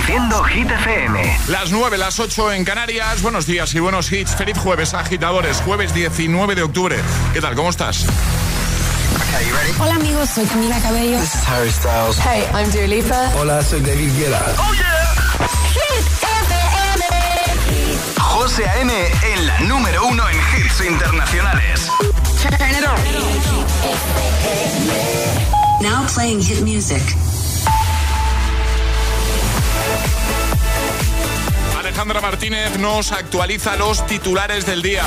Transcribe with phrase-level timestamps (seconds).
[0.00, 1.38] Reproduciendo Hit FM.
[1.48, 3.20] Las 9, las 8 en Canarias.
[3.20, 4.34] Buenos días y buenos hits.
[4.34, 5.60] Feliz jueves, agitadores.
[5.60, 6.96] Jueves 19 de octubre.
[7.34, 7.54] ¿Qué tal?
[7.54, 8.06] ¿Cómo estás?
[9.78, 11.18] Hola amigos, soy Camila Cabello.
[11.18, 12.18] This is Harry Styles.
[12.18, 13.30] Hey, I'm Dua Lipa.
[13.38, 14.42] Hola, soy David Guetta.
[14.58, 15.04] Oh yeah.
[15.74, 16.06] Hit
[16.48, 17.04] FM.
[18.18, 18.92] José A.M.
[19.34, 21.88] en la número uno en hits internacionales.
[22.40, 22.96] Turn it on.
[25.82, 27.02] Now playing hit music.
[32.00, 35.04] Alejandra Martínez nos actualiza los titulares del día.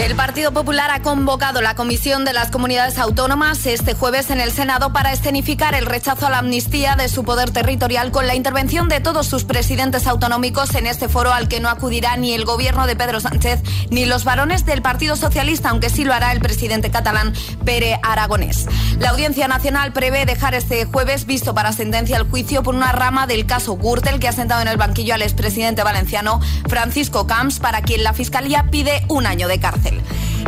[0.00, 4.52] El Partido Popular ha convocado la Comisión de las Comunidades Autónomas este jueves en el
[4.52, 8.88] Senado para escenificar el rechazo a la amnistía de su poder territorial con la intervención
[8.88, 12.86] de todos sus presidentes autonómicos en este foro al que no acudirá ni el gobierno
[12.86, 16.90] de Pedro Sánchez ni los varones del Partido Socialista, aunque sí lo hará el presidente
[16.90, 17.32] catalán
[17.64, 18.66] Pere Aragonés.
[19.00, 23.26] La Audiencia Nacional prevé dejar este jueves visto para sentencia el juicio por una rama
[23.26, 27.82] del caso Gürtel que ha sentado en el banquillo al expresidente valenciano Francisco Camps, para
[27.82, 29.87] quien la Fiscalía pide un año de cárcel.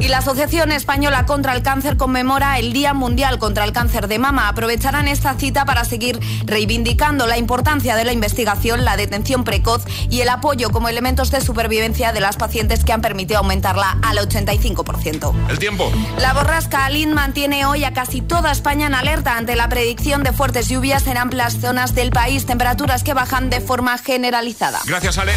[0.01, 4.19] Y la Asociación Española contra el Cáncer conmemora el Día Mundial contra el Cáncer de
[4.19, 4.49] Mama.
[4.49, 10.21] Aprovecharán esta cita para seguir reivindicando la importancia de la investigación, la detención precoz y
[10.23, 15.51] el apoyo como elementos de supervivencia de las pacientes que han permitido aumentarla al 85%.
[15.51, 15.93] El tiempo.
[16.19, 20.33] La borrasca Alin mantiene hoy a casi toda España en alerta ante la predicción de
[20.33, 24.81] fuertes lluvias en amplias zonas del país, temperaturas que bajan de forma generalizada.
[24.87, 25.33] Gracias, Ale.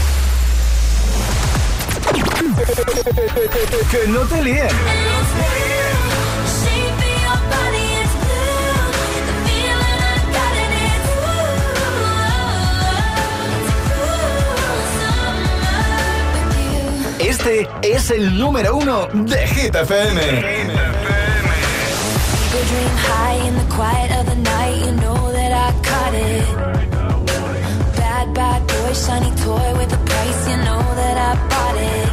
[3.92, 4.68] Que no te líen.
[17.20, 20.74] Este es el número uno de Hit FM.
[22.74, 26.46] dream high in the quiet of the night, you know that I caught it.
[27.98, 32.13] Bad, bad boy, shiny toy with a price, you know that I bought it.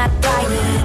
[0.00, 0.82] Not dying.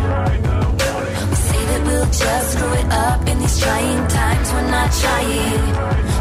[1.30, 4.48] We say that we'll just screw it up in these trying times.
[4.54, 5.66] We're not trying.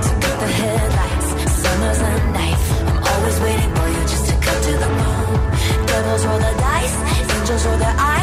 [0.06, 1.28] So cut the headlights.
[1.62, 2.66] Summer's a knife.
[2.88, 5.86] I'm always waiting for you just to cut to the bone.
[5.88, 6.96] Devils roll the dice.
[7.34, 8.13] Angels roll their eyes.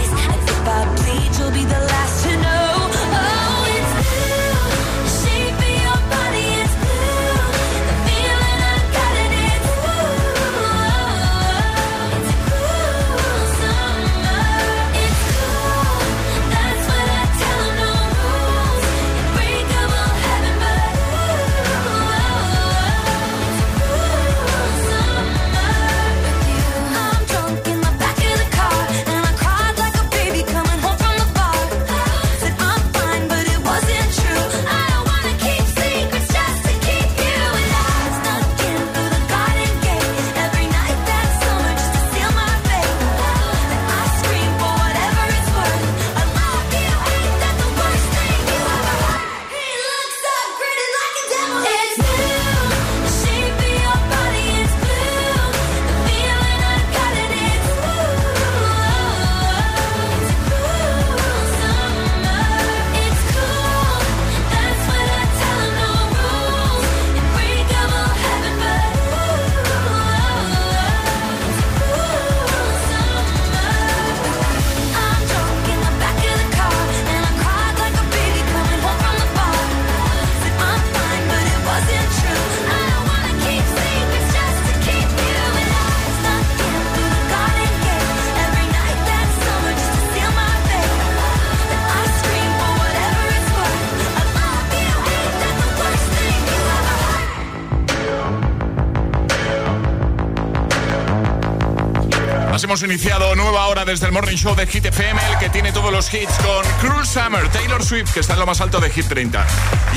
[102.83, 105.91] Hemos iniciado nueva hora desde el Morning Show de Hit FM, el que tiene todos
[105.91, 109.07] los hits con Cruel Summer, Taylor Swift, que está en lo más alto de Hit
[109.07, 109.45] 30.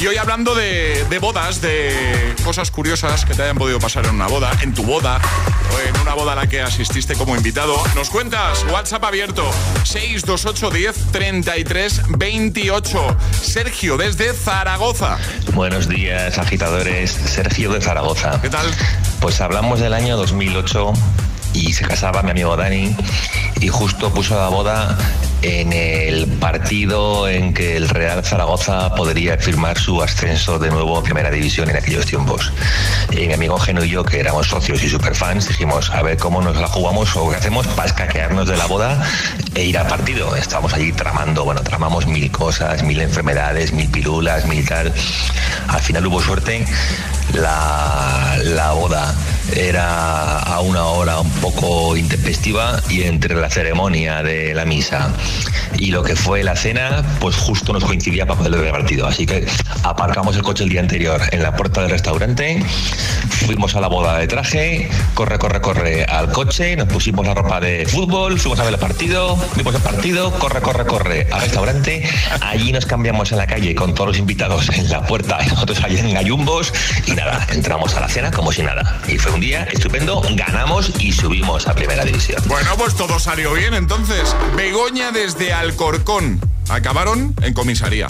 [0.01, 4.15] Y hoy hablando de, de bodas, de cosas curiosas que te hayan podido pasar en
[4.15, 5.21] una boda, en tu boda,
[5.73, 7.77] o en una boda a la que asististe como invitado.
[7.95, 9.51] Nos cuentas, WhatsApp abierto,
[9.85, 13.17] 628 10 33 28.
[13.41, 15.19] Sergio, desde Zaragoza.
[15.55, 17.13] Buenos días, agitadores.
[17.13, 18.41] Sergio de Zaragoza.
[18.43, 18.67] ¿Qué tal?
[19.21, 20.93] Pues hablamos del año 2008
[21.55, 22.95] y se casaba mi amigo Dani
[23.61, 24.99] y justo puso la boda
[25.45, 31.03] en el partido en que el Real Zaragoza podría firmar su ascenso de nuevo a
[31.03, 32.51] Primera División en aquellos tiempos.
[33.11, 36.41] Y mi amigo Geno y yo, que éramos socios y superfans, dijimos, a ver cómo
[36.41, 39.06] nos la jugamos o qué hacemos para escaquearnos de la boda
[39.55, 40.35] e ir al partido.
[40.35, 44.95] Estábamos allí tramando, bueno, tramamos mil cosas, mil enfermedades, mil pirulas, mil tal.
[45.69, 46.65] Al final hubo suerte,
[47.35, 49.15] la, la boda
[49.55, 55.12] era a una hora un poco intempestiva y entre la ceremonia de la misa
[55.79, 59.06] y lo que fue la cena, pues justo nos coincidía para poder ver el partido.
[59.06, 59.46] Así que
[59.82, 62.64] aparcamos el coche el día anterior en la puerta del restaurante,
[63.29, 67.61] fuimos a la boda de traje, corre, corre, corre al coche, nos pusimos la ropa
[67.61, 72.08] de fútbol, fuimos a ver el partido, vimos el partido, corre, corre, corre al restaurante,
[72.41, 75.82] allí nos cambiamos en la calle con todos los invitados en la puerta y nosotros
[75.82, 76.73] allí en gallumbos
[77.06, 79.00] y nada, entramos a la cena como si nada.
[79.08, 82.41] Y fue un día estupendo, ganamos y subimos a primera división.
[82.47, 84.35] Bueno, pues todo salió bien entonces.
[84.57, 86.41] Begoña desde Alcorcón.
[86.69, 88.07] Acabaron en comisaría.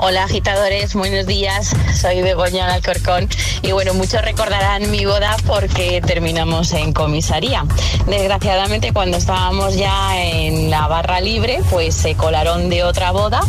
[0.00, 1.74] Hola agitadores, buenos días.
[2.00, 3.28] Soy Begoña Alcorcón
[3.62, 7.64] y bueno, muchos recordarán mi boda porque terminamos en comisaría.
[8.06, 13.40] Desgraciadamente cuando estábamos ya en la barra libre, pues se colaron de otra boda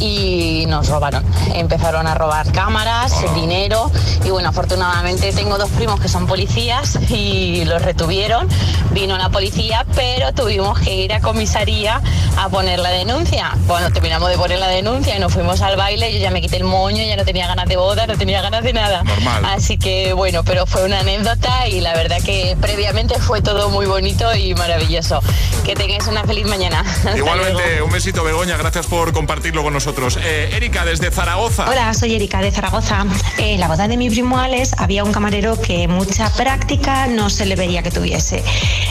[0.00, 1.24] y nos robaron.
[1.54, 3.88] Empezaron a robar cámaras, dinero
[4.24, 8.48] y bueno, afortunadamente tengo dos primos que son policías y los retuvieron.
[8.90, 12.00] Vino la policía, pero tuvimos que ir a comisaría
[12.36, 13.52] a poner la denuncia.
[13.68, 16.56] Cuando terminamos de poner la denuncia y nos fuimos al baile, yo ya me quité
[16.56, 19.02] el moño, ya no tenía ganas de boda, no tenía ganas de nada.
[19.02, 19.44] Normal.
[19.44, 23.86] Así que bueno, pero fue una anécdota y la verdad que previamente fue todo muy
[23.86, 25.20] bonito y maravilloso.
[25.64, 26.80] Que tengáis una feliz mañana.
[26.86, 27.86] Hasta Igualmente, luego.
[27.86, 28.56] un besito, Begoña.
[28.56, 30.18] Gracias por compartirlo con nosotros.
[30.22, 31.68] Eh, Erika, desde Zaragoza.
[31.68, 33.04] Hola, soy Erika de Zaragoza.
[33.38, 37.46] En la boda de mi primo Alex había un camarero que mucha práctica no se
[37.46, 38.42] le vería que tuviese.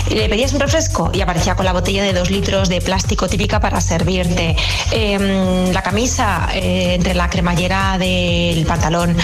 [0.09, 3.59] Le pedías un refresco y aparecía con la botella de dos litros de plástico típica
[3.59, 4.55] para servirte.
[4.91, 9.15] Em, la camisa eh, entre la cremallera del pantalón.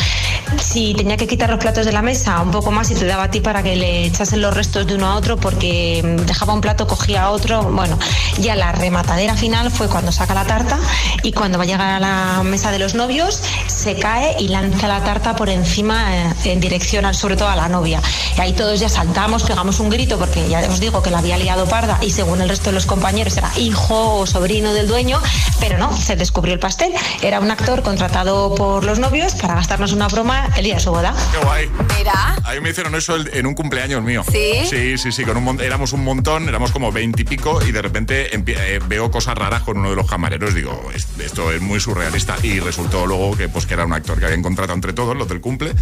[0.60, 3.24] Si tenía que quitar los platos de la mesa, un poco más y te daba
[3.24, 6.54] a ti para que le echasen los restos de uno a otro porque em, dejaba
[6.54, 7.64] un plato, cogía otro.
[7.64, 7.98] Bueno,
[8.40, 10.80] ya la rematadera final fue cuando saca la tarta
[11.24, 14.88] y cuando va a llegar a la mesa de los novios se cae y lanza
[14.88, 18.02] la tarta por encima eh, en dirección al, sobre todo a la novia.
[18.38, 21.38] Y ahí todos ya saltamos, pegamos un grito porque ya os digo que la había
[21.38, 25.22] liado parda y según el resto de los compañeros era hijo o sobrino del dueño,
[25.60, 26.94] pero no, se descubrió el pastel.
[27.22, 30.92] Era un actor contratado por los novios para gastarnos una broma el día de su
[30.92, 31.14] boda.
[31.32, 31.70] Qué guay.
[31.98, 32.36] Mira.
[32.44, 34.24] A mí me hicieron eso en un cumpleaños mío.
[34.32, 34.52] ¿Sí?
[34.70, 35.24] Sí, sí, sí.
[35.26, 39.64] Con un éramos un montón, éramos como veintipico y, de repente eh, veo cosas raras
[39.64, 40.54] con uno de los camareros.
[40.54, 42.36] Digo, "Es- esto es muy surrealista.
[42.44, 45.28] Y resultó luego que, pues, que era un actor que habían contratado entre todos, los
[45.28, 45.74] del cumple.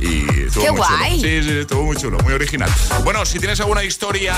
[0.00, 1.20] Y estuvo Qué muy guay.
[1.20, 1.28] chulo.
[1.28, 2.70] Sí, sí, estuvo muy chulo, muy original.
[3.04, 4.34] Bueno, si tienes alguna historia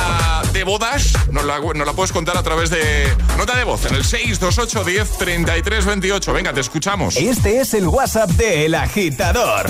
[0.53, 3.09] de bodas, nos la, nos la puedes contar a través de
[3.39, 6.33] nota de voz en el 628 10 33 28.
[6.33, 7.17] Venga, te escuchamos.
[7.19, 9.67] Este es el WhatsApp de El Agitador.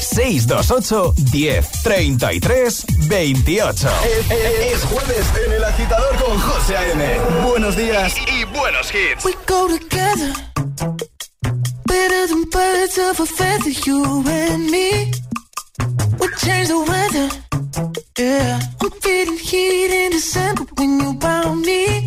[0.00, 3.88] 628 10 33 28.
[4.04, 7.04] Es, es- es jueves en El Agitador con José A.M.
[7.46, 9.22] Buenos días y buenos hits.
[9.24, 10.32] We go together
[11.86, 15.10] better than birds of a feather, you and me.
[16.18, 17.28] We change the weather,
[18.16, 18.60] yeah.
[18.80, 22.06] I'm feeling heat in December when you found me.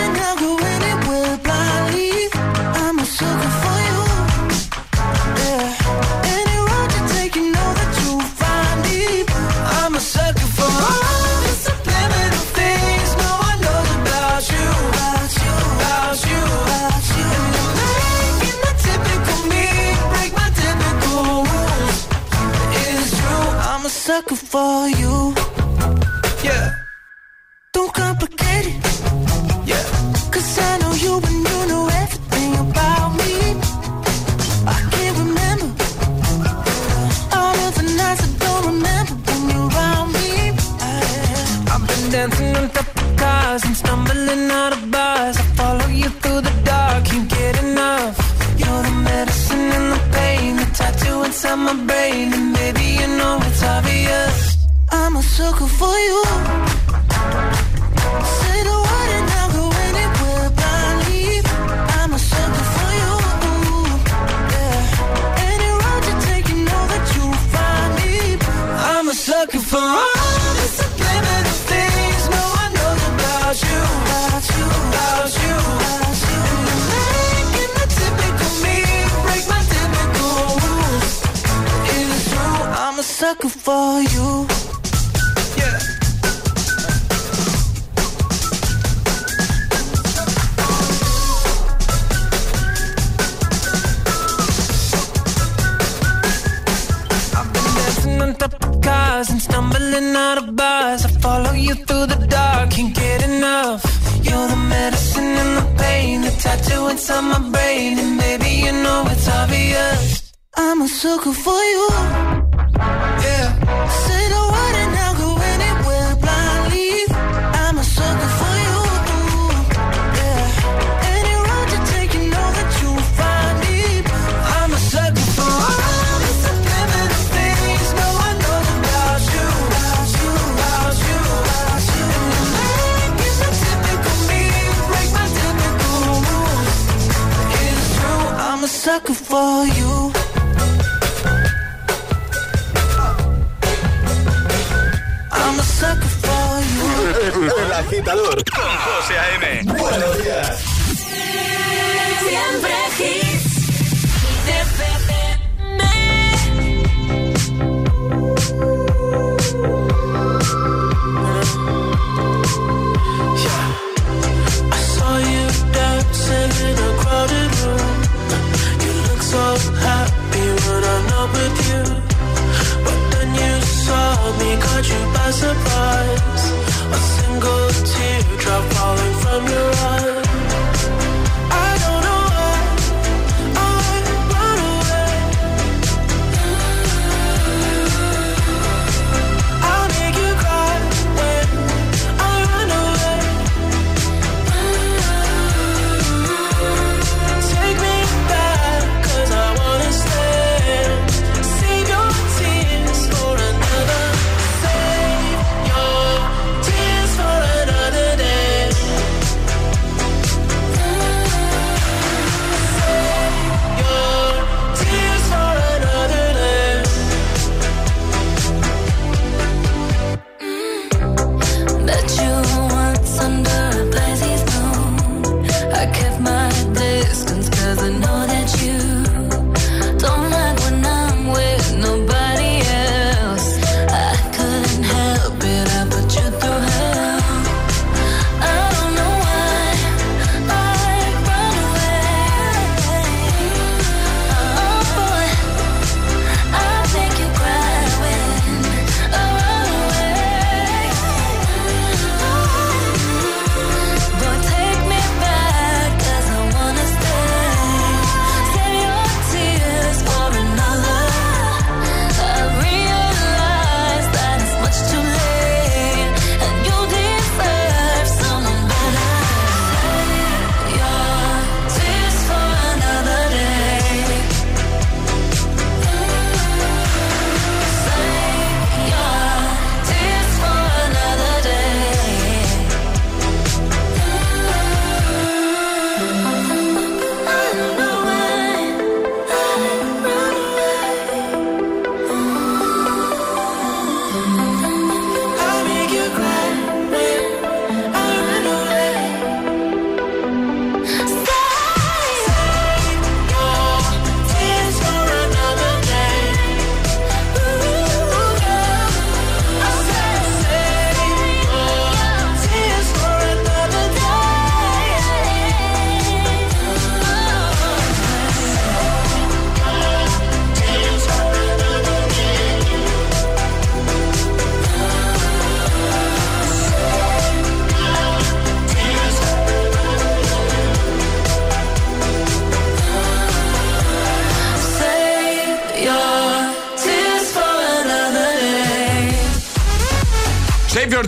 [24.51, 25.40] for you.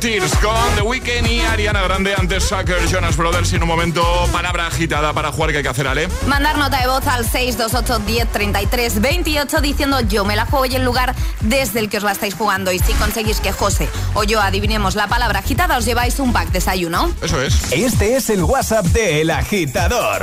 [0.03, 4.03] Tears con The Weeknd y Ariana Grande antes Sucker, Jonas Brothers y en un momento
[4.33, 6.09] palabra agitada para jugar que hay que hacer, Ale.
[6.27, 10.83] Mandar nota de voz al 628 10 28 diciendo yo me la juego y el
[10.83, 14.41] lugar desde el que os la estáis jugando y si conseguís que José o yo
[14.41, 17.09] adivinemos la palabra agitada os lleváis un pack desayuno.
[17.21, 17.71] Eso es.
[17.71, 20.21] Este es el WhatsApp de El Agitador.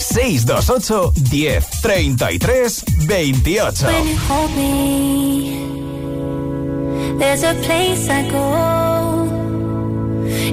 [0.00, 3.86] 628 10 33 28
[7.18, 8.87] There's a place I go.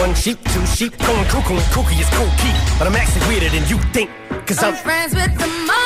[0.00, 2.52] One sheep, two sheep, going cuckoo and kooky is cool key.
[2.78, 4.10] But I'm actually weirder than you think.
[4.46, 5.85] Cause I'm, I'm friends with the monster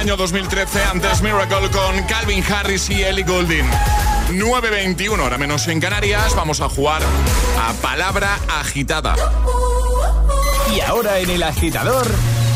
[0.00, 0.82] año 2013.
[0.84, 3.66] Antes Miracle con Calvin Harris y Ellie Goulding.
[4.30, 6.34] 9.21, ahora menos en Canarias.
[6.34, 7.02] Vamos a jugar
[7.60, 9.14] a palabra agitada.
[10.74, 12.06] Y ahora en el agitador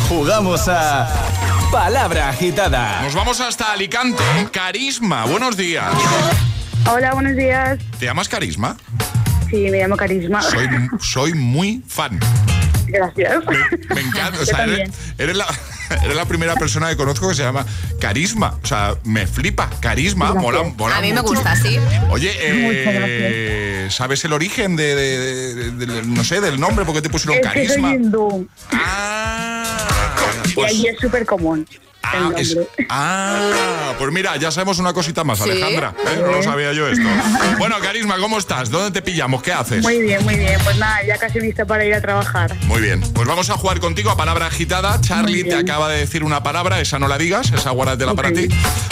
[0.08, 1.06] jugamos a
[1.70, 3.02] Palabra Agitada.
[3.02, 4.22] Nos vamos hasta Alicante.
[4.50, 5.92] Carisma, buenos días.
[6.90, 7.78] Hola, buenos días.
[7.98, 8.76] ¿Te llamas Carisma?
[9.50, 10.40] Sí, me llamo Carisma.
[10.40, 10.66] Soy,
[10.98, 12.18] soy muy fan.
[12.86, 13.44] Gracias.
[13.94, 14.38] Me encanta.
[14.38, 15.46] O Yo sea, eres, eres la,
[16.04, 17.64] eres la primera persona que conozco que se llama
[18.00, 18.58] Carisma.
[18.62, 19.68] O sea, me flipa.
[19.80, 20.42] Carisma, Gracias.
[20.42, 21.34] mola, mola A mí me mucho.
[21.34, 21.78] gusta, sí.
[22.10, 26.84] Oye, eh, ¿sabes el origen de, de- de- de- de- no sé, del nombre?
[26.84, 27.94] ¿Por qué te pusieron Es que soy Carisma?
[27.94, 29.88] hindú Ah,
[30.48, 31.66] y pues, allí es súper común
[32.12, 32.56] ah, es-
[32.90, 35.50] ah, pues mira, ya sabemos una cosita más, Sí.
[35.50, 35.94] Alejandra.
[36.06, 36.20] ¿eh?
[36.20, 37.04] No lo sabía yo esto.
[37.58, 38.70] Bueno, Carisma, ¿cómo estás?
[38.70, 39.42] ¿Dónde te pillamos?
[39.42, 39.82] ¿Qué haces?
[39.82, 40.58] Muy bien, muy bien.
[40.64, 42.54] Pues nada, ya casi lista para ir a trabajar.
[42.64, 45.00] Muy bien, pues vamos a jugar contigo a palabra agitada.
[45.00, 48.16] Charlie te acaba de decir una palabra, esa no la digas, esa guárdatela Ok.
[48.16, 48.48] para ti.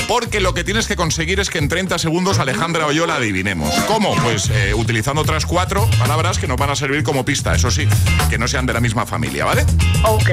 [0.08, 3.16] Porque lo que tienes que conseguir es que en 30 segundos Alejandra o yo la
[3.16, 3.72] adivinemos.
[3.88, 4.14] ¿Cómo?
[4.22, 7.86] Pues eh, utilizando otras cuatro palabras que nos van a servir como pista, eso sí,
[8.30, 9.64] que no sean de la misma familia, ¿vale?
[10.04, 10.30] Ok.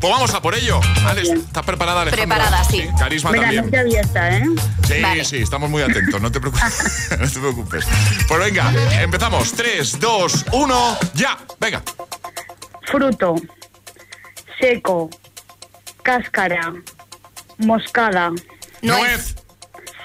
[0.00, 0.80] Pues vamos a por ello.
[1.06, 1.36] Ale, bien.
[1.38, 2.36] ¿estás preparada, Alejandra?
[2.36, 2.88] Preparada, sí.
[2.98, 3.64] Carisma Venga, también.
[3.64, 4.44] mente abierta, ¿eh?
[4.88, 5.24] Sí, Vale.
[5.26, 7.10] sí, estamos muy atentos, no te preocupes.
[7.20, 7.84] no te preocupes.
[8.26, 9.52] Pues venga, empezamos.
[9.52, 11.36] 3, 2, 1, ya.
[11.60, 11.82] Venga.
[12.90, 13.34] Fruto.
[14.58, 15.10] Seco.
[16.02, 16.72] Cáscara.
[17.58, 18.30] Moscada.
[18.80, 19.34] Nuez.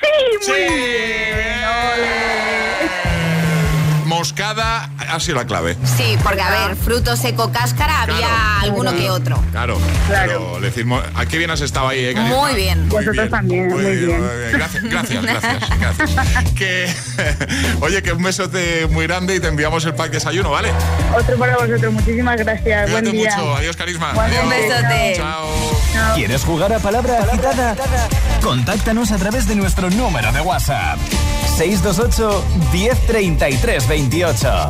[0.01, 0.51] Sí, muy Sí.
[0.51, 1.63] bien.
[1.93, 2.15] Ole.
[4.05, 5.77] Moscada ha sido la clave.
[5.97, 8.61] Sí, porque a ver, fruto seco cáscara había Claro.
[8.61, 9.41] alguno que otro.
[9.51, 10.27] Claro, Claro.
[10.27, 12.35] pero le decimos, ¿a qué bien has estado ahí, eh, Carisma?
[12.37, 12.89] Muy bien.
[12.89, 14.21] Vosotros también, muy bien.
[14.51, 15.69] Gracias, gracias, gracias.
[15.79, 16.51] gracias.
[16.55, 16.93] que,
[17.81, 20.71] oye, que un besote muy grande y te enviamos el pack desayuno, ¿vale?
[21.17, 21.93] Otro para vosotros.
[21.93, 22.61] Muchísimas gracias.
[22.63, 23.35] Cuídate Buen día.
[23.37, 23.55] mucho.
[23.55, 24.11] Adiós, Carisma.
[24.11, 24.43] Adiós.
[24.43, 25.13] Un besote.
[25.17, 26.15] Chao.
[26.15, 27.75] ¿Quieres jugar a Palabra Agitada?
[28.41, 30.97] Contáctanos a través de nuestro número de WhatsApp.
[31.57, 34.69] 628 1033 28.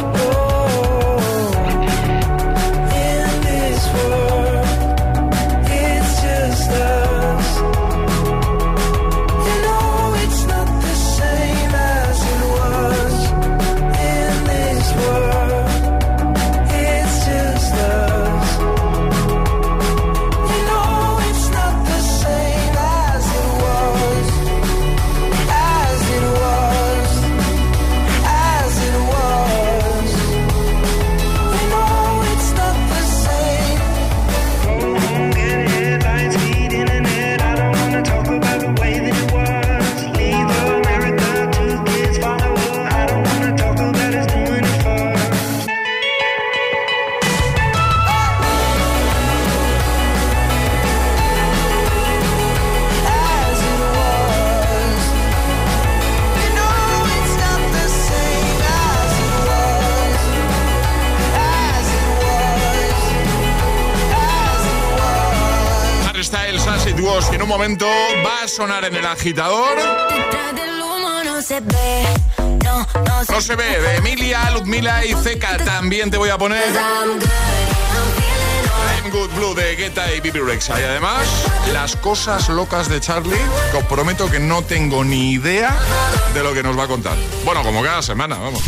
[67.79, 69.77] Va a sonar en el agitador.
[73.29, 75.57] No se ve, de Emilia, Ludmila y Zeca.
[75.57, 76.63] También te voy a poner
[79.03, 80.79] I'm good, Blue de Guetta y Bibi Rexa.
[80.79, 81.27] Y además,
[81.71, 83.39] las cosas locas de Charlie,
[83.77, 85.77] os prometo que no tengo ni idea
[86.33, 87.17] de lo que nos va a contar.
[87.45, 88.61] Bueno, como cada semana, vamos.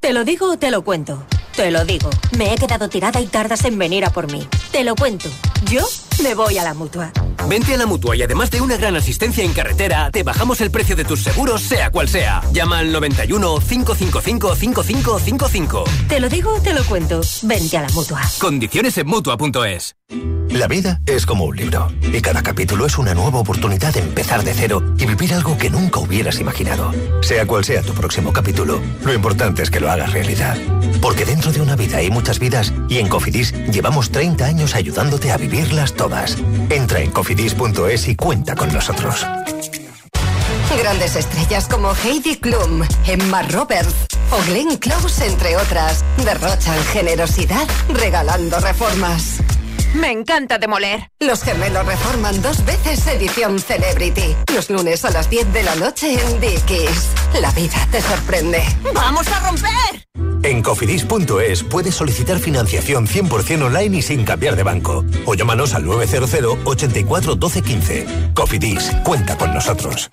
[0.00, 1.24] ¿Te lo digo o te lo cuento?
[1.56, 2.10] Te lo digo.
[2.36, 4.46] Me he quedado tirada y tardas en venir a por mí.
[4.70, 5.28] Te lo cuento.
[5.64, 5.86] Yo
[6.22, 7.12] me voy a la mutua.
[7.48, 10.70] Vente a la mutua y además de una gran asistencia en carretera, te bajamos el
[10.70, 12.42] precio de tus seguros, sea cual sea.
[12.52, 15.84] Llama al 91 555 5555.
[16.08, 17.20] Te lo digo te lo cuento.
[17.42, 18.20] Vente a la mutua.
[18.38, 19.96] Condiciones en mutua.es.
[20.50, 24.44] La vida es como un libro y cada capítulo es una nueva oportunidad de empezar
[24.44, 26.92] de cero y vivir algo que nunca hubieras imaginado.
[27.22, 30.56] Sea cual sea tu próximo capítulo, lo importante es que lo hagas realidad.
[31.00, 35.32] Porque dentro de una vida hay muchas vidas y en Cofidis llevamos 30 años ayudándote
[35.32, 36.36] a vivirlas todas.
[36.68, 39.26] Entra en cofidis.es y cuenta con nosotros.
[40.78, 43.94] Grandes estrellas como Heidi Klum, Emma Roberts
[44.30, 49.40] o Glenn Close, entre otras, derrochan generosidad regalando reformas.
[49.94, 51.10] Me encanta demoler.
[51.20, 54.34] Los gemelos reforman dos veces edición Celebrity.
[54.54, 57.08] Los lunes a las 10 de la noche en Dickies.
[57.40, 58.62] La vida te sorprende.
[58.94, 60.08] ¡Vamos a romper!
[60.44, 65.04] En cofidis.es puedes solicitar financiación 100% online y sin cambiar de banco.
[65.26, 68.06] O llámanos al 900 84 12 15.
[68.34, 70.08] Cofidis, cuenta con nosotros.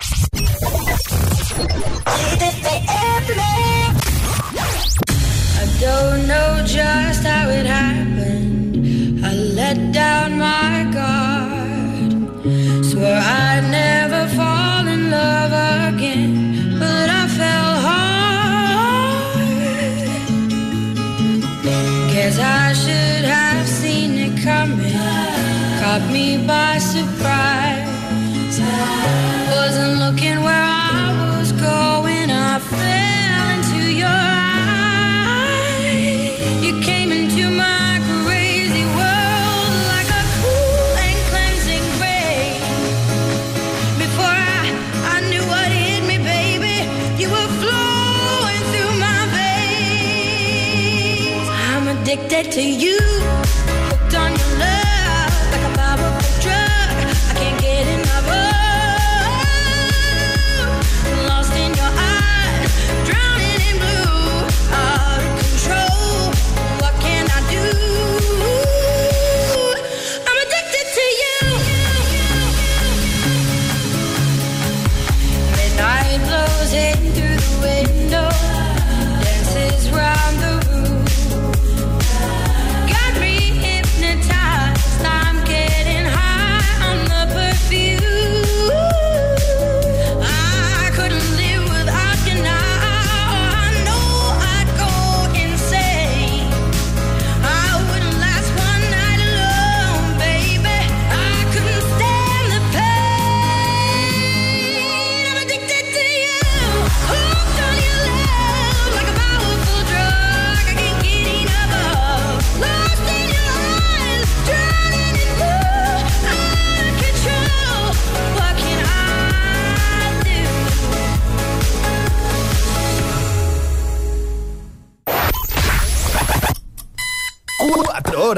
[5.62, 8.19] I don't know just how it happened.
[9.70, 12.12] I down my guard.
[12.84, 15.52] Swore I'd never fall in love
[15.94, 19.36] again, but I fell hard.
[22.12, 24.92] Guess I should have seen it coming.
[25.80, 28.58] Caught me by surprise.
[29.54, 32.28] Wasn't looking where I was going.
[32.28, 32.99] I fell
[52.42, 53.29] to you,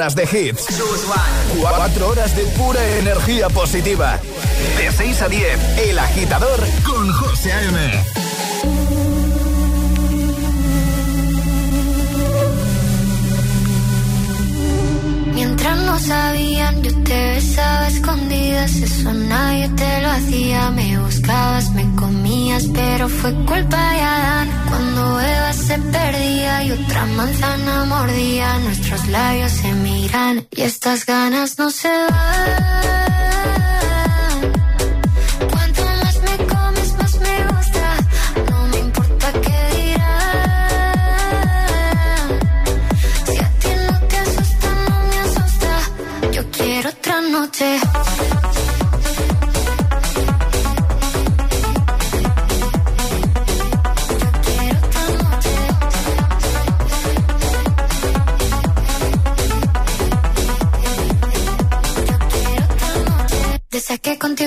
[0.03, 0.67] horas de hits.
[1.61, 4.19] Cuatro horas de pura energía positiva.
[4.77, 8.05] De 6 a 10, El Agitador con José A.M.
[15.35, 18.75] Mientras no sabían, yo te besaba escondidas.
[18.75, 20.71] Eso nadie te lo hacía.
[20.73, 20.99] Me
[21.75, 24.49] me comías, pero fue culpa de Adán.
[24.69, 31.59] Cuando Eva se perdía y otra manzana mordía, nuestros labios se miran y estas ganas
[31.59, 32.73] no se van.
[35.51, 35.83] Cuanto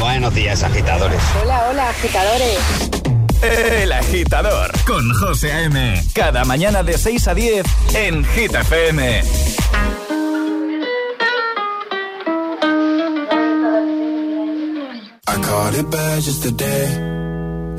[0.00, 1.20] Buenos días, agitadores.
[1.42, 2.58] Hola, hola, agitadores.
[3.42, 6.02] El agitador con José A.M.
[6.14, 9.22] Cada mañana de 6 a 10 en Hit FM.
[15.26, 16.88] I caught it bad just today.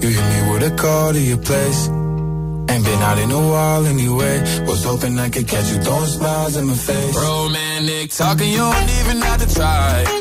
[0.02, 1.90] You hit me with a call to your place.
[2.70, 4.42] Ain't been out in a while anyway.
[4.68, 7.16] Was hoping I could catch you throwing smiles in my face.
[7.16, 10.21] Romantic talking, you don't even have to try.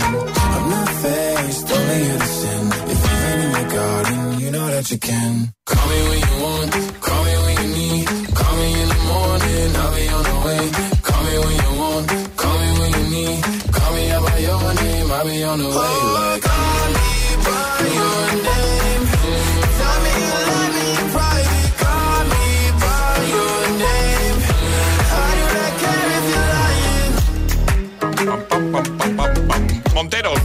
[4.81, 5.53] That you can.
[5.65, 7.00] Call me when you want,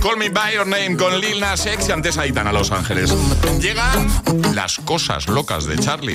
[0.06, 3.12] Call Me By Your Name con Lil Nas X y antes Aitana Los Ángeles.
[3.60, 3.90] Llega
[4.54, 6.14] las cosas locas de Charlie.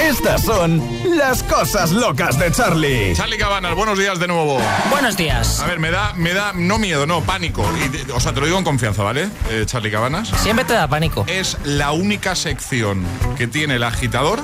[0.00, 0.80] Estas son
[1.16, 3.14] las cosas locas de Charlie.
[3.16, 4.60] Charlie Cabanas, buenos días de nuevo.
[4.90, 5.58] Buenos días.
[5.58, 7.68] A ver, me da, me da, no miedo, no, pánico.
[7.76, 9.28] Y o sea, te lo digo en confianza, ¿vale?
[9.50, 10.28] Eh, Charlie Cabanas.
[10.36, 11.24] Siempre te da pánico.
[11.26, 13.04] Es la única sección
[13.36, 14.40] que tiene el agitador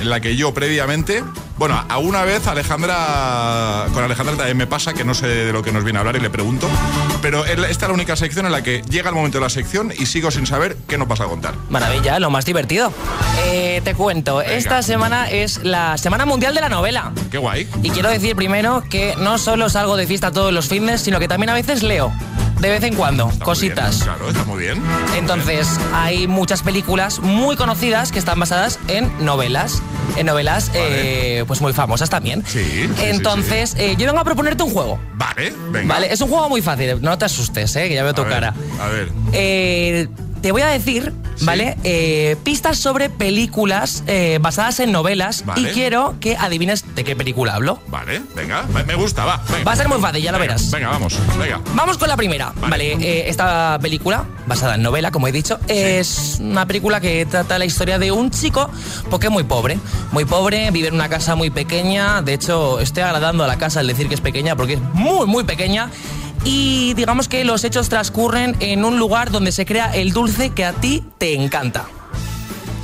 [0.00, 1.22] en la que yo previamente.
[1.62, 3.86] Bueno, a una vez Alejandra.
[3.94, 6.16] Con Alejandra también me pasa que no sé de lo que nos viene a hablar
[6.16, 6.68] y le pregunto.
[7.20, 9.92] Pero esta es la única sección en la que llega el momento de la sección
[9.96, 11.54] y sigo sin saber qué nos vas a contar.
[11.68, 12.92] Maravilla, lo más divertido.
[13.44, 17.12] Eh, te cuento, esta semana es la Semana Mundial de la Novela.
[17.30, 17.68] Qué guay.
[17.84, 21.28] Y quiero decir primero que no solo salgo de fiesta todos los fines, sino que
[21.28, 22.12] también a veces leo.
[22.60, 24.02] De vez en cuando, cositas.
[24.04, 24.80] Claro, está muy bien.
[25.16, 29.82] Entonces, hay muchas películas muy conocidas que están basadas en novelas.
[30.16, 32.44] En novelas, eh, pues muy famosas también.
[32.46, 32.88] Sí.
[33.00, 35.00] Entonces, eh, yo vengo a proponerte un juego.
[35.14, 35.94] Vale, venga.
[35.94, 38.24] Vale, es un juego muy fácil, no te asustes, eh, que ya veo tu A
[38.24, 38.54] ver, cara.
[38.80, 39.10] A ver.
[39.32, 40.08] Eh,
[40.40, 41.76] te voy a decir, ¿vale?
[41.84, 45.70] Eh, pistas sobre películas eh, basadas en novelas Vale.
[45.70, 47.80] y quiero que adivines de qué película hablo.
[47.88, 49.42] Vale, venga, me me gusta, va.
[49.50, 49.64] venga.
[49.64, 50.70] Va a ser muy fácil, ya lo Venga, verás.
[50.70, 51.60] Venga, vamos, venga.
[51.74, 52.52] Vamos con la primera.
[52.60, 57.58] Vale, eh, esta película, basada en novela, como he dicho, es una película que trata
[57.58, 58.70] la historia de un chico
[59.10, 59.78] porque es muy pobre.
[60.12, 62.22] Muy pobre, vive en una casa muy pequeña.
[62.22, 65.26] De hecho, estoy agradando a la casa al decir que es pequeña porque es muy,
[65.26, 65.90] muy pequeña.
[66.44, 70.64] Y digamos que los hechos transcurren en un lugar donde se crea el dulce que
[70.64, 71.86] a ti te encanta.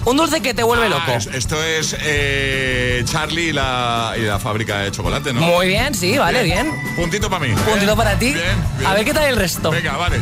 [0.04, 1.12] Un dulce que te vuelve Ah, loco.
[1.12, 5.40] es- esto es eh, Charlie y la, y la fábrica de chocolate, ¿no?
[5.42, 6.72] Muy bien, sí, vale, bien.
[6.96, 7.52] Puntito para mí.
[7.68, 8.32] Puntito para ti.
[8.32, 8.46] Bien,
[8.78, 8.90] bien.
[8.90, 9.70] A ver qué tal el resto.
[9.70, 10.18] Venga, vale.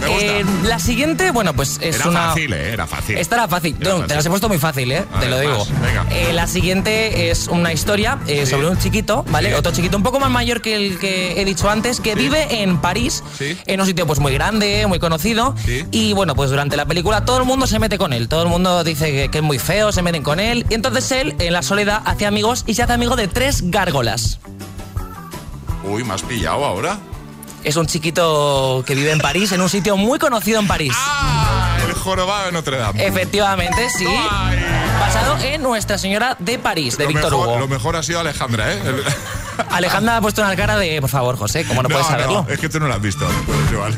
[0.00, 0.24] Me gusta.
[0.24, 2.20] Eh, la siguiente, bueno, pues es Era una.
[2.28, 2.72] fácil, ¿eh?
[2.72, 3.18] Era fácil.
[3.18, 3.76] Esta era fácil.
[3.80, 4.08] Era No, fácil.
[4.08, 5.04] Te las he puesto muy fácil, ¿eh?
[5.12, 5.58] A te ver, lo digo.
[5.58, 6.06] más, venga.
[6.10, 8.18] Eh, la siguiente es una historia
[8.48, 9.54] sobre un chiquito, ¿vale?
[9.54, 12.78] Otro chiquito un poco más mayor que el que he dicho antes, que vive en
[12.78, 13.22] París,
[13.66, 15.54] en un sitio pues muy grande, muy conocido.
[15.90, 18.28] Y bueno, pues durante la película todo el mundo se mete con él.
[18.28, 20.66] Todo el mundo dice que, que es muy feo, se meten con él.
[20.68, 24.40] Y entonces él, en la soledad, hace amigos y se hace amigo de tres gárgolas.
[25.84, 26.98] Uy, me has pillado ahora.
[27.64, 30.92] Es un chiquito que vive en París, en un sitio muy conocido en París.
[30.96, 33.06] Ah, el jorobado de Notre Dame.
[33.06, 34.06] Efectivamente, sí.
[34.98, 37.58] Basado en Nuestra Señora de París, de lo, Víctor mejor, Hugo.
[37.58, 38.78] lo mejor ha sido Alejandra, ¿eh?
[38.84, 39.04] El-
[39.70, 42.46] Alejandra ha puesto una cara de, por favor, José, ¿cómo no, puedes saberlo?
[42.48, 43.26] es que tú no lo has visto.
[43.46, 43.94] Pues.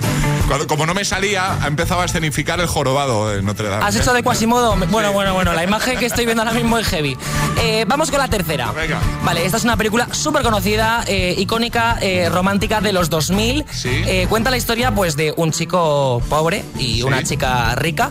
[0.49, 3.85] Cuando- como no me salía, ha empezado a escenificar el jorobado de Notre Dame.
[3.85, 4.77] ¿Has hecho de Quasimodo?
[4.91, 7.17] Bueno, bueno, bueno, la imagen que estoy viendo ahora mismo es heavy.
[7.61, 8.73] Eh, vamos con la tercera.
[8.73, 9.01] Venga.
[9.25, 13.65] Vale, esta es una película súper conocida, eh, icónica, eh, romántica de los 2000.
[13.85, 18.11] Eh, cuenta la historia pues de un chico pobre y una chica rica.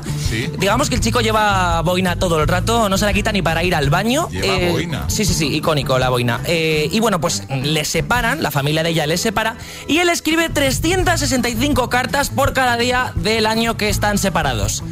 [0.58, 3.64] Digamos que el chico lleva boina todo el rato, no se la quita ni para
[3.64, 4.28] ir al baño.
[4.30, 5.10] Lleva boina.
[5.10, 6.40] Sí, sí, sí, icónico la boina.
[6.48, 9.56] Y bueno, pues le separan, la familia de ella le separa,
[9.88, 14.84] y él escribe 365 cartas por cada día del año que están separados.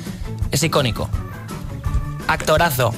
[0.51, 1.09] Es icónico.
[2.27, 2.93] Actorazo.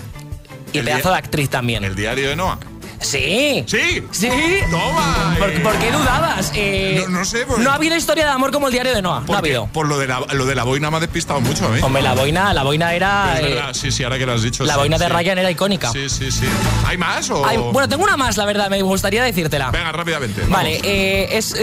[0.73, 1.83] Y El pedazo de actriz también.
[1.83, 2.59] El diario de Noah.
[3.01, 3.63] Sí.
[3.67, 4.03] Sí.
[4.11, 4.29] Sí.
[4.69, 5.35] Toma.
[5.39, 5.59] ¿Por, eh.
[5.59, 6.51] por qué dudabas?
[6.55, 9.01] Eh, No- no sé, pues- No ha habido historia de amor como el diario de
[9.01, 9.23] Noah.
[9.27, 9.67] No ha habido.
[9.67, 11.81] Por lo de, la, lo de la boina me ha despistado mucho, ¿eh?
[11.83, 13.39] Hombre, la boina, la boina era.
[13.39, 14.63] es eh, sí, sí, ahora que lo has dicho.
[14.65, 15.11] la sí, boina de sí.
[15.11, 15.91] Ryan era icónica.
[15.91, 16.45] Sí, sí, sí.
[16.85, 17.41] ¿Hay más o...?
[17.71, 19.71] Bueno, tengo una más, la verdad, me gustaría decírtela.
[19.71, 20.41] Venga, rápidamente.
[20.47, 20.81] Vale, vamos.
[20.87, 21.55] eh, es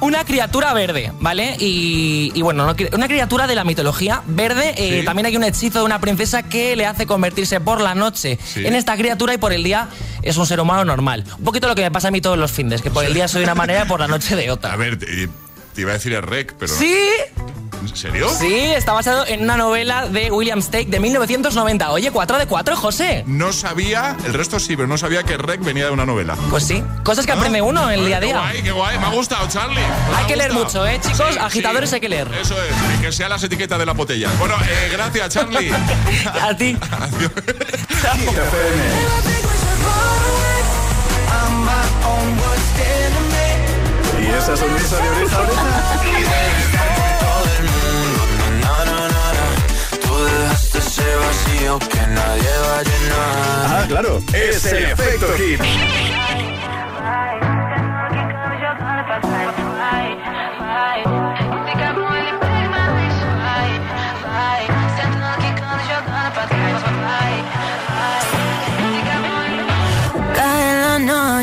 [0.00, 1.56] una criatura verde, ¿vale?
[1.58, 4.74] Y, y bueno, una criatura de la mitología verde.
[4.76, 5.04] eh, Sí.
[5.06, 8.74] También hay un hechizo de una princesa que le hace convertirse por la noche en
[8.74, 9.88] esta criatura y por el día
[10.22, 11.24] es un ser humano normal.
[11.38, 13.28] Un poquito lo que me pasa a mí todos los fines, que por el día
[13.28, 14.72] soy de una manera y por la noche de otra.
[14.72, 15.28] A ver, te,
[15.74, 16.72] te iba a decir el rec, pero...
[16.72, 16.96] ¿Sí?
[17.80, 18.28] ¿En serio?
[18.38, 21.90] Sí, está basado en una novela de William Stake de 1990.
[21.90, 23.24] Oye, 4 de 4, José.
[23.26, 26.36] No sabía, el resto sí, pero no sabía que rec venía de una novela.
[26.48, 28.38] Pues sí, cosas que aprende uno en el día a Qué día.
[28.38, 29.80] guay, qué guay, me ha gustado, Charlie.
[29.80, 31.26] Me Hay ha que leer mucho, ¿eh, chicos?
[31.32, 31.94] Sí, Agitadores sí.
[31.96, 32.28] hay que leer.
[32.40, 34.30] Eso es, y que sean las etiquetas de la botella.
[34.38, 35.72] Bueno, eh, gracias, Charlie.
[36.40, 36.78] a ti.
[44.20, 45.46] ¿Y esa sonrisa de oreja a
[47.20, 48.20] Todo el mundo,
[48.60, 49.46] na, na, na, na.
[50.00, 53.66] Tú dejaste ese vacío que nadie va a llenar.
[53.66, 55.60] Ah, claro, es el efecto hit.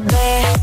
[0.00, 0.61] se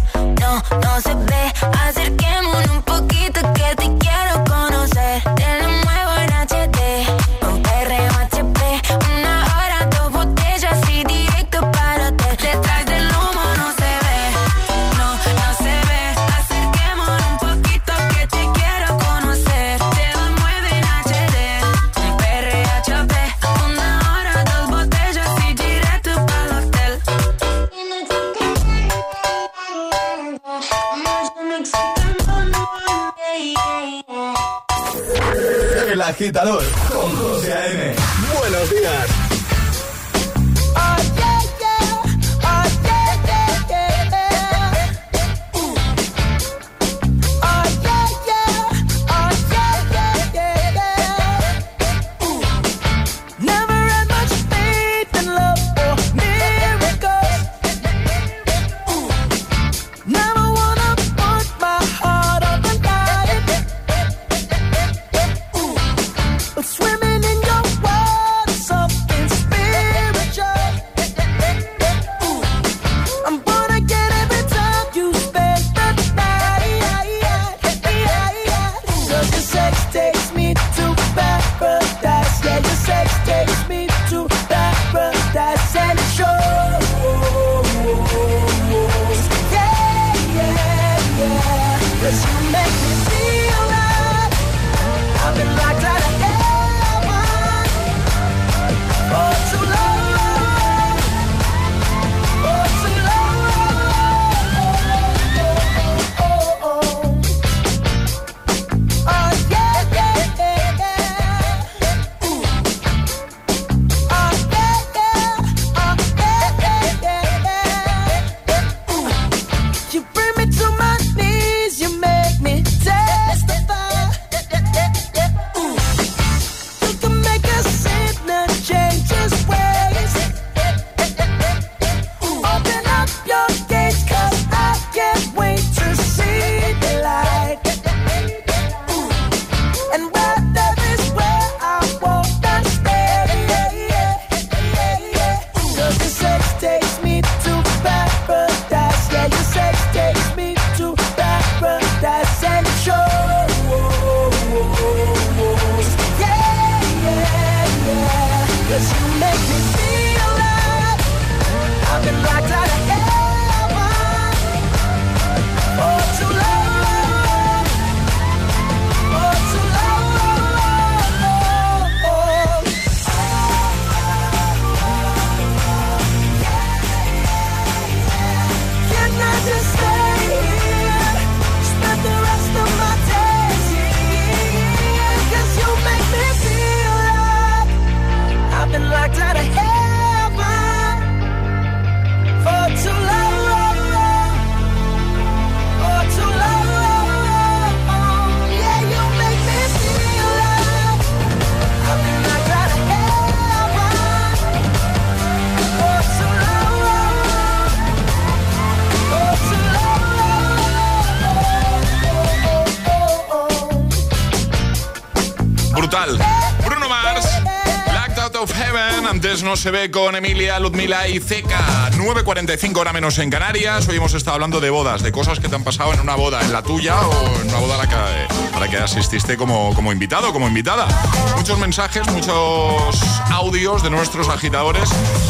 [219.10, 221.90] Antes no se ve con Emilia, Ludmila y Zeca.
[221.94, 223.88] 9.45 hora menos en Canarias.
[223.88, 226.42] Hoy hemos estado hablando de bodas, de cosas que te han pasado en una boda,
[226.44, 230.48] en la tuya o en una boda a la que, asististe como, como invitado, como
[230.48, 230.88] invitada.
[231.36, 233.02] Muchos mensajes, muchos
[233.32, 234.88] audios de nuestros agitadores.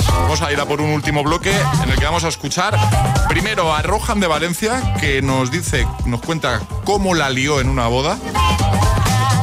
[0.10, 2.78] Vamos a ir a por un último bloque en el que vamos a escuchar
[3.30, 7.88] primero a Rohan de Valencia, que nos dice, nos cuenta cómo la lió en una
[7.88, 8.20] boda.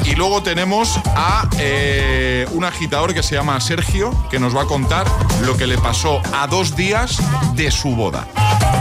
[0.06, 4.66] Y luego tenemos a eh, un agitador que se llama Sergio, que nos va a
[4.66, 5.04] contar
[5.44, 7.18] lo que le pasó a dos días
[7.54, 8.24] de su boda.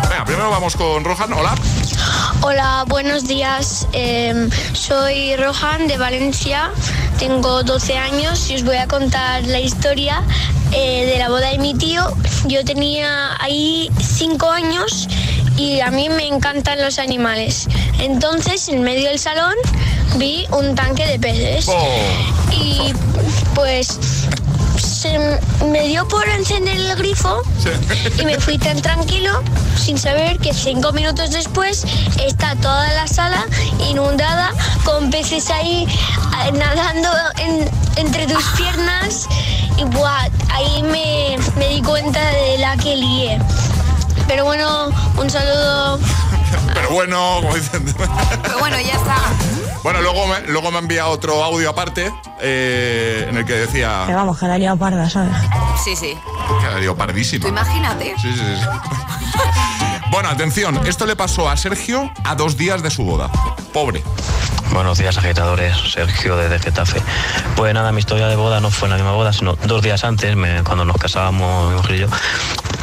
[0.07, 1.34] Venga, primero vamos con Rohan.
[1.34, 1.55] Hola.
[2.41, 3.88] Hola, buenos días.
[3.93, 6.69] Eh, soy Rohan de Valencia,
[7.17, 10.21] tengo 12 años y os voy a contar la historia
[10.73, 12.03] eh, de la boda de mi tío.
[12.45, 15.07] Yo tenía ahí 5 años
[15.57, 17.67] y a mí me encantan los animales.
[17.97, 19.55] Entonces, en medio del salón
[20.18, 21.68] vi un tanque de peces.
[22.51, 22.93] Y
[23.53, 23.97] pues
[25.03, 27.41] em, me dio por encender el grifo
[28.20, 29.41] y me fui tan tranquilo
[29.78, 31.86] sin saber que cinco minutos después
[32.26, 33.45] está toda la sala
[33.89, 34.51] inundada
[34.84, 35.86] con peces ahí
[36.47, 39.28] eh, nadando en- entre tus piernas
[39.78, 43.39] y buah, ahí me, me di cuenta de la que lié.
[44.28, 45.99] Pero bueno, un saludo.
[46.74, 47.86] Pero bueno, como dicen.
[48.43, 49.18] Pero bueno, ya está.
[49.84, 54.04] Bueno, luego me, luego me ha enviado otro audio aparte eh, en el que decía
[54.08, 55.32] Pero vamos, que la liado parda, ¿sabes?
[55.84, 56.18] Sí, sí.
[56.62, 57.43] que la dio pardísima.
[57.43, 58.16] Tú imagínate.
[58.18, 58.68] Sí, sí, sí.
[60.12, 63.30] Bueno, atención, esto le pasó a Sergio a dos días de su boda.
[63.74, 64.03] Pobre.
[64.72, 65.76] Buenos días, agitadores.
[65.91, 67.01] Sergio desde Getafe.
[67.56, 70.03] Pues nada, mi historia de boda no fue en la misma boda, sino dos días
[70.03, 72.08] antes, cuando nos casábamos mi mujer y yo.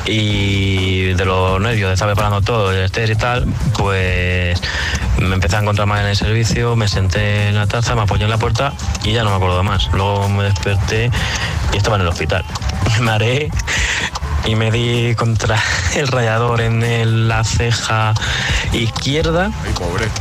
[0.05, 3.47] Y de los nervios de estar preparando todo, el estrés y tal,
[3.79, 4.61] pues
[5.18, 8.25] me empecé a encontrar mal en el servicio, me senté en la taza, me apoyé
[8.25, 8.73] en la puerta
[9.05, 9.89] y ya no me acuerdo más.
[9.93, 11.11] Luego me desperté
[11.73, 12.45] y estaba en el hospital.
[12.99, 13.51] Me mareé
[14.45, 15.62] y me di contra
[15.95, 18.14] el rayador en el- la ceja
[18.72, 19.51] izquierda.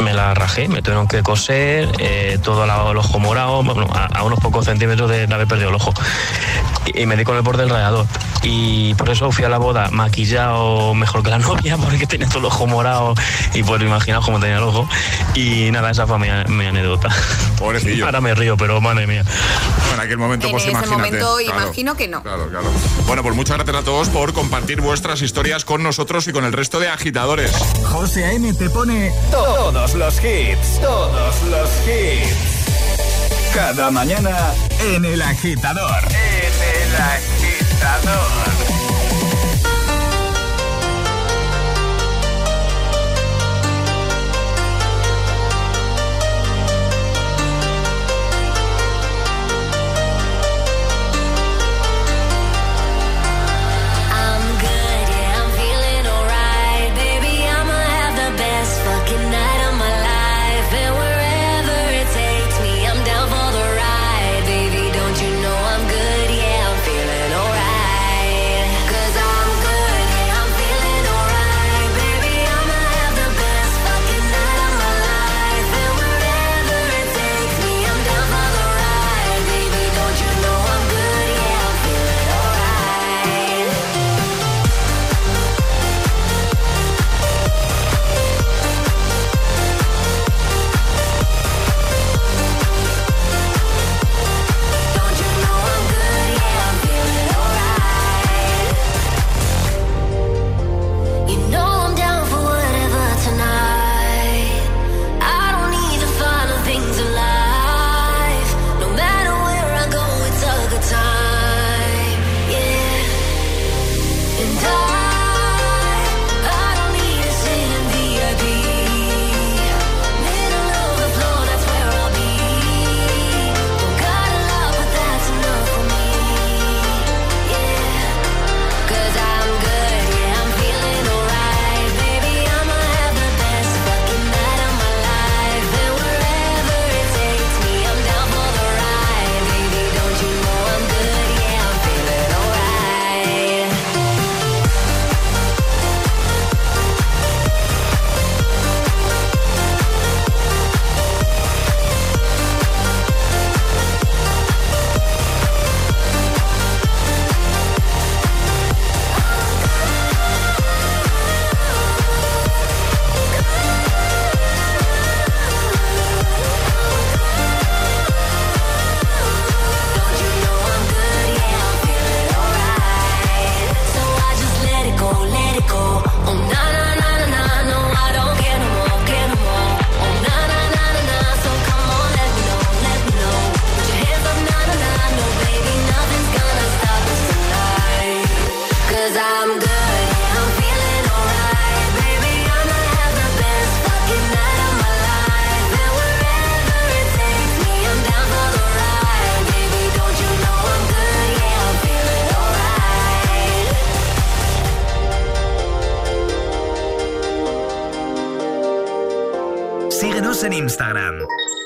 [0.04, 4.24] Me la rajé, me tuvieron que coser, eh, todo el ojo morado, bueno, a, a
[4.24, 5.94] unos pocos centímetros de haber perdido el ojo.
[6.86, 8.06] Y, y me di con el borde del rayador.
[8.44, 12.40] Y por eso fui a la boda maquillado mejor que la novia, porque tenía todo
[12.40, 13.14] el ojo morado
[13.54, 14.88] y pues imaginaos cómo tenía el ojo.
[15.36, 17.10] Y nada, esa fue mi, mi anécdota.
[17.58, 18.06] Pobrecillo.
[18.12, 19.24] Ahora me río, pero madre mía.
[19.94, 20.98] En aquel momento, En pues ese imagínate.
[20.98, 22.24] momento Claro, imagino que no.
[22.24, 22.66] Claro, claro.
[23.06, 26.54] Bueno, pues muchas gracias a todos por compartir vuestras historias con nosotros y con el
[26.54, 27.52] resto de agitadores.
[27.84, 28.54] José A.M.
[28.54, 33.54] te pone todos los hits, todos los hits.
[33.54, 34.54] Cada mañana
[34.94, 36.04] en el agitador.
[36.10, 38.71] En el agitador.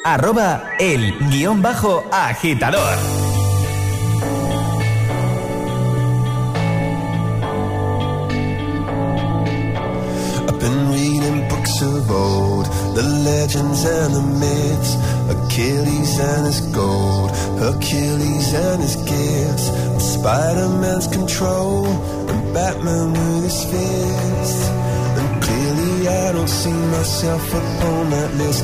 [0.08, 2.96] Arroba el guion bajo agitador.
[10.48, 14.94] I've been reading books of old, the legends and the myths.
[15.34, 19.72] Achilles and his gold, Achilles and his gifts,
[20.14, 21.88] Spider Man's control,
[22.30, 24.70] and Batman with his fist.
[25.18, 28.64] And clearly, I don't see myself upon that list.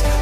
[0.00, 0.21] Like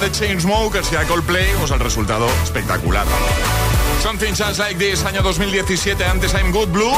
[0.00, 3.06] The Chainsmokers y a Coldplay, pues el resultado espectacular.
[4.02, 6.92] Something Just Like This, año 2017, antes I'm Good Blue.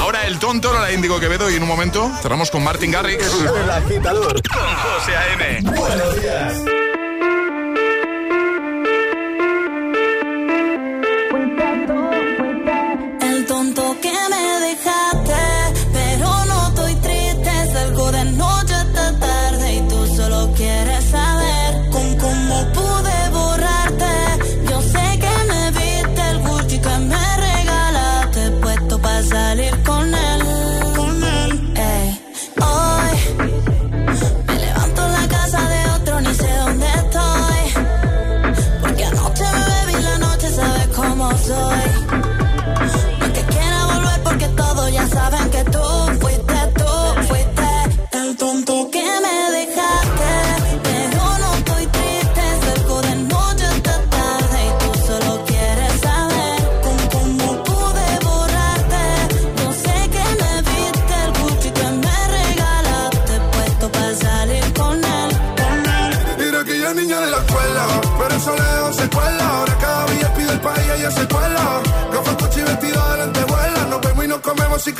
[0.00, 3.22] Ahora el tonto, ahora Índigo Quevedo y en un momento cerramos con Martin Garrix.
[3.62, 5.60] El agitador con José A.M.
[5.70, 6.75] Buenos días.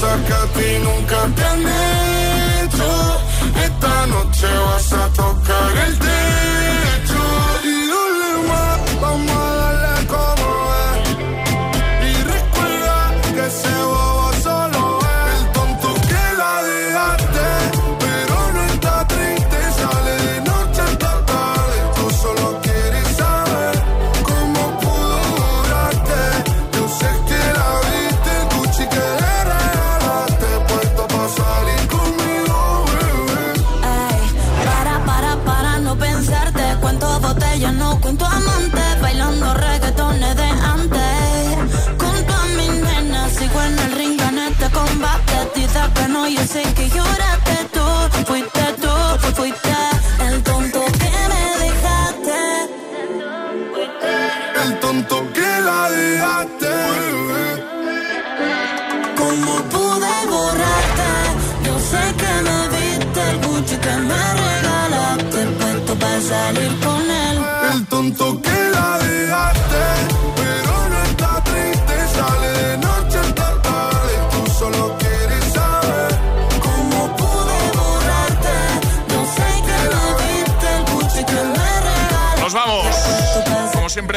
[0.00, 2.88] cosas que a ti nunca te han hecho.
[3.64, 5.09] Esta noche vas a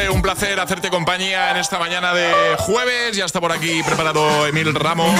[0.03, 3.15] siempre, un placer hacerte compañía en esta mañana de jueves.
[3.15, 5.13] Ya está por aquí preparado Emil Ramos.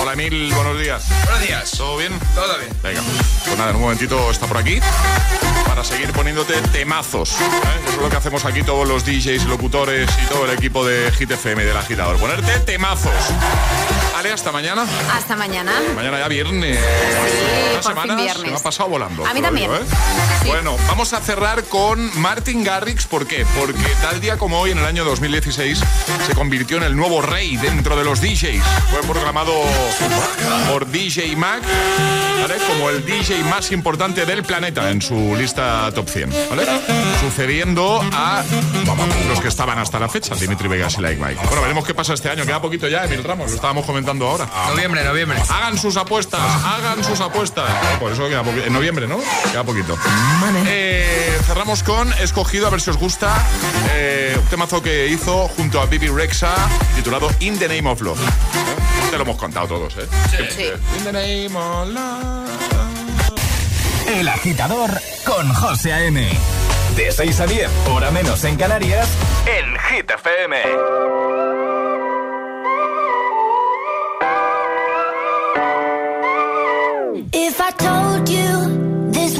[0.00, 1.04] Hola Emil, buenos días.
[1.24, 1.70] Buenos días.
[1.72, 2.18] ¿Todo bien?
[2.34, 2.70] Todo bien.
[2.82, 3.02] Venga,
[3.44, 4.80] pues nada, en un momentito está por aquí
[5.66, 7.32] para seguir poniéndote temazos.
[7.32, 7.44] ¿eh?
[7.86, 11.10] Eso es lo que hacemos aquí todos los DJs, locutores y todo el equipo de
[11.12, 12.18] Hit FM del agitador.
[12.18, 13.12] Ponerte temazos.
[14.16, 14.84] Ale, hasta mañana.
[15.14, 15.72] Hasta mañana.
[15.94, 16.78] Mañana ya viernes.
[16.78, 18.42] Una por fin semana viernes.
[18.42, 19.26] se me ha pasado volando.
[19.26, 19.70] A mí también.
[19.70, 19.86] digo, ¿eh?
[20.50, 23.06] Bueno, vamos a cerrar con Martin Garrix.
[23.06, 23.46] ¿Por qué?
[23.56, 25.80] Porque tal día como hoy, en el año 2016,
[26.26, 28.60] se convirtió en el nuevo rey dentro de los DJs.
[28.90, 29.52] Fue proclamado
[30.68, 31.62] por DJ Mac
[32.42, 32.56] ¿vale?
[32.66, 36.30] como el DJ más importante del planeta en su lista top 100.
[36.50, 36.66] ¿vale?
[37.20, 38.42] Sucediendo a
[39.28, 41.40] los que estaban hasta la fecha, Dimitri Vegas y Like Mike.
[41.44, 42.44] Bueno, veremos qué pasa este año.
[42.44, 44.48] Queda poquito ya, Emil Ramos, lo estábamos comentando ahora.
[44.70, 45.40] Noviembre, noviembre.
[45.48, 47.70] Hagan sus apuestas, hagan sus apuestas.
[48.00, 48.66] Por eso queda poquito.
[48.66, 49.20] En noviembre, ¿no?
[49.52, 49.96] Queda poquito.
[50.66, 53.36] Eh, cerramos con escogido, a ver si os gusta,
[53.92, 56.54] eh, un temazo que hizo junto a Bibi Rexa,
[56.96, 58.18] titulado In the Name of Love.
[58.20, 59.10] ¿Eh?
[59.10, 60.08] Te lo hemos contado todos, ¿eh?
[60.50, 60.64] Sí.
[60.96, 62.50] In the Name of Love.
[64.08, 64.90] El agitador
[65.24, 66.26] con José A.M.
[66.96, 69.08] De 6 a 10, hora menos en Canarias,
[69.46, 70.56] en Hit FM.
[77.32, 78.09] If I told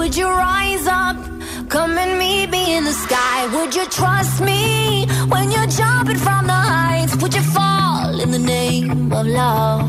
[0.00, 1.16] Would you rise up?
[1.68, 3.38] Come and meet me in the sky.
[3.54, 7.16] Would you trust me when you're jumping from the heights?
[7.16, 9.82] Would you fall in the name of love?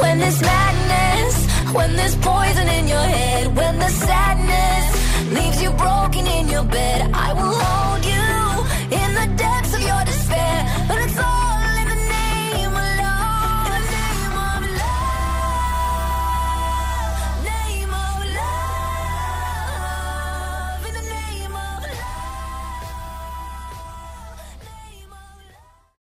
[0.00, 1.34] When there's madness,
[1.72, 4.86] when there's poison in your head, when the sadness
[5.32, 7.79] leaves you broken in your bed, I will